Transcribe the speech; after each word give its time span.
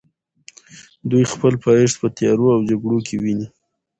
دوی 1.09 1.23
خپل 1.33 1.53
پایښت 1.65 1.95
په 2.01 2.07
تیارو 2.17 2.47
او 2.55 2.59
جګړو 2.69 2.99
کې 3.07 3.15
ویني. 3.21 3.47